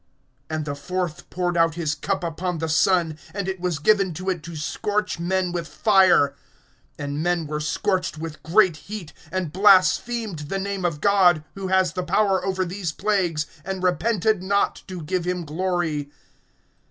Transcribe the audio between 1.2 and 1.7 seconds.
poured